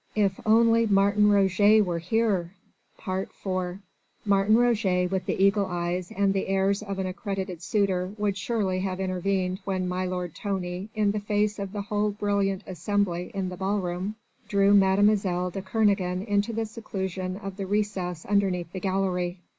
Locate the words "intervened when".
8.99-9.87